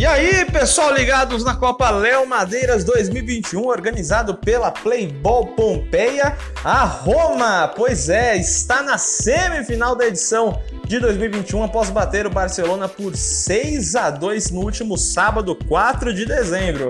E 0.00 0.06
aí, 0.06 0.46
pessoal 0.46 0.94
ligados 0.94 1.44
na 1.44 1.54
Copa 1.54 1.90
Léo 1.90 2.26
Madeiras 2.26 2.84
2021, 2.84 3.66
organizado 3.66 4.34
pela 4.34 4.70
Playball 4.70 5.48
Pompeia, 5.48 6.38
a 6.64 6.84
Roma, 6.84 7.68
pois 7.76 8.08
é, 8.08 8.34
está 8.38 8.82
na 8.82 8.96
semifinal 8.96 9.94
da 9.94 10.06
edição 10.06 10.58
de 10.86 10.98
2021 10.98 11.64
após 11.64 11.90
bater 11.90 12.26
o 12.26 12.30
Barcelona 12.30 12.88
por 12.88 13.14
6 13.14 13.94
a 13.94 14.08
2 14.08 14.52
no 14.52 14.60
último 14.60 14.96
sábado, 14.96 15.54
4 15.68 16.14
de 16.14 16.24
dezembro. 16.24 16.88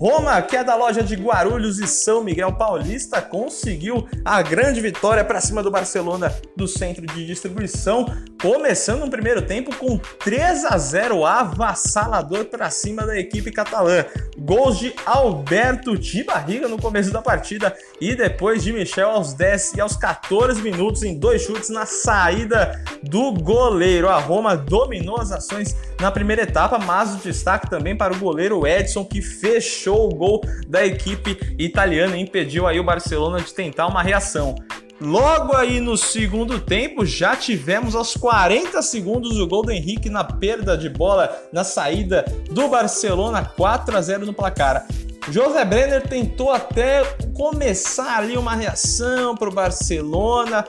Roma, 0.00 0.40
que 0.40 0.56
é 0.56 0.64
da 0.64 0.74
loja 0.74 1.02
de 1.02 1.14
Guarulhos 1.14 1.78
e 1.78 1.86
São 1.86 2.24
Miguel 2.24 2.54
Paulista, 2.54 3.20
conseguiu 3.20 4.08
a 4.24 4.40
grande 4.40 4.80
vitória 4.80 5.22
para 5.22 5.42
cima 5.42 5.62
do 5.62 5.70
Barcelona 5.70 6.34
do 6.56 6.66
centro 6.66 7.06
de 7.06 7.26
distribuição, 7.26 8.06
começando 8.40 9.04
um 9.04 9.10
primeiro 9.10 9.42
tempo 9.42 9.76
com 9.76 9.98
3 9.98 10.64
a 10.64 10.78
0 10.78 11.26
avassalador 11.26 12.46
para 12.46 12.70
cima 12.70 13.04
da 13.04 13.18
equipe 13.18 13.52
catalã. 13.52 14.02
Gols 14.38 14.78
de 14.78 14.94
Alberto 15.04 15.98
de 15.98 16.24
barriga 16.24 16.66
no 16.66 16.80
começo 16.80 17.10
da 17.10 17.20
partida 17.20 17.76
e 18.00 18.14
depois 18.14 18.62
de 18.62 18.72
Michel 18.72 19.10
aos 19.10 19.34
10 19.34 19.74
e 19.74 19.82
aos 19.82 19.96
14 19.96 20.62
minutos 20.62 21.02
em 21.02 21.18
dois 21.18 21.42
chutes 21.42 21.68
na 21.68 21.84
saída 21.84 22.82
do 23.02 23.34
goleiro. 23.34 24.08
A 24.08 24.18
Roma 24.18 24.56
dominou 24.56 25.20
as 25.20 25.30
ações 25.30 25.76
na 26.00 26.10
primeira 26.10 26.44
etapa, 26.44 26.78
mas 26.78 27.14
o 27.16 27.18
destaque 27.18 27.68
também 27.68 27.94
para 27.94 28.14
o 28.14 28.18
goleiro 28.18 28.66
Edson 28.66 29.04
que 29.04 29.20
fechou 29.20 29.89
fechou 29.90 30.06
o 30.06 30.14
gol 30.14 30.40
da 30.68 30.86
equipe 30.86 31.36
italiana 31.58 32.16
e 32.16 32.20
impediu 32.20 32.66
aí 32.66 32.78
o 32.78 32.84
Barcelona 32.84 33.40
de 33.40 33.52
tentar 33.52 33.88
uma 33.88 34.02
reação. 34.02 34.54
Logo 35.00 35.56
aí 35.56 35.80
no 35.80 35.96
segundo 35.96 36.60
tempo, 36.60 37.04
já 37.06 37.34
tivemos 37.34 37.96
aos 37.96 38.14
40 38.14 38.82
segundos 38.82 39.38
o 39.38 39.46
gol 39.46 39.62
do 39.62 39.72
Henrique 39.72 40.10
na 40.10 40.22
perda 40.22 40.76
de 40.76 40.88
bola 40.88 41.34
na 41.52 41.64
saída 41.64 42.24
do 42.50 42.68
Barcelona, 42.68 43.44
4 43.44 43.96
a 43.96 44.00
0 44.00 44.26
no 44.26 44.34
placar. 44.34 44.86
José 45.30 45.64
Brenner 45.64 46.06
tentou 46.06 46.50
até 46.50 47.02
começar 47.34 48.18
ali 48.18 48.36
uma 48.36 48.54
reação 48.54 49.34
para 49.34 49.48
o 49.48 49.52
Barcelona, 49.52 50.64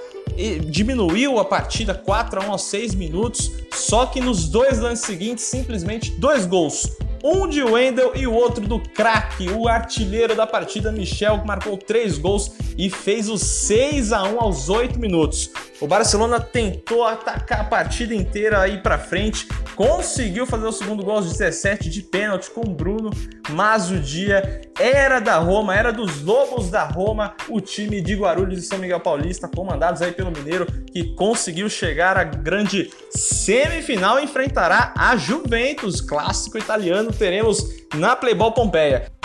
diminuiu 0.66 1.40
a 1.40 1.46
partida 1.46 1.94
4 1.94 2.42
a 2.42 2.46
1 2.46 2.52
aos 2.52 2.64
6 2.64 2.96
minutos, 2.96 3.52
só 3.74 4.06
que 4.06 4.22
nos 4.22 4.48
dois 4.48 4.80
lances 4.80 5.06
seguintes, 5.06 5.44
simplesmente 5.44 6.12
dois 6.12 6.46
gols 6.46 6.88
um 7.24 7.48
de 7.48 7.64
Wendel 7.64 8.12
e 8.16 8.26
o 8.26 8.34
outro 8.34 8.68
do 8.68 8.80
craque, 8.80 9.50
o 9.50 9.68
artilheiro 9.68 10.36
da 10.36 10.48
partida, 10.48 10.92
Michel, 10.92 11.40
que 11.40 11.48
marcou 11.48 11.78
três 11.78 12.18
gols 12.18 12.52
e 12.78 12.90
fez 12.90 13.30
o 13.30 13.38
6 13.38 14.12
a 14.12 14.24
1 14.24 14.40
aos 14.42 14.70
8 14.70 15.00
minutos. 15.00 15.52
O 15.80 15.88
Barcelona 15.88 16.40
tentou 16.40 17.04
atacar 17.06 17.62
a 17.62 17.64
partida 17.64 18.14
inteira 18.14 18.62
aí 18.62 18.82
para 18.82 19.00
frente, 19.00 19.48
conseguiu 19.76 20.46
fazer 20.46 20.68
o 20.68 20.72
segundo 20.72 21.04
gol 21.04 21.16
aos 21.16 21.28
17 21.32 21.90
de 21.90 22.04
pênalti 22.04 22.52
com 22.52 22.62
o 22.62 22.74
Bruno, 22.74 23.10
mas 23.50 23.90
o 23.90 23.98
dia 24.00 24.62
era 24.80 25.20
da 25.20 25.38
Roma, 25.38 25.76
era 25.76 25.92
dos 25.92 26.22
Lobos 26.22 26.70
da 26.70 26.84
Roma, 26.84 27.34
o 27.50 27.60
time 27.60 28.00
de 28.00 28.16
Guarulhos 28.16 28.64
e 28.64 28.68
São 28.68 28.78
Miguel 28.78 29.00
Paulista, 29.00 29.48
comandados 29.48 30.02
aí 30.02 30.12
pelo 30.12 30.32
Mineiro, 30.32 30.66
que 30.92 31.16
conseguiu 31.16 31.68
chegar 31.70 32.18
à 32.18 32.24
grande 32.24 32.92
semifinal 33.10 34.20
e 34.20 34.24
enfrentará 34.24 34.94
a 34.96 35.16
Juventus, 35.16 36.00
clássico 36.00 36.58
italiano, 36.58 37.11
teremos 37.12 37.64
na 37.96 38.16
Playball 38.16 38.54
Pompeia. 38.54 39.21